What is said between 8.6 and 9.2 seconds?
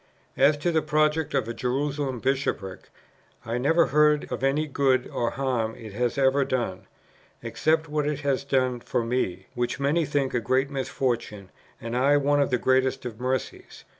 for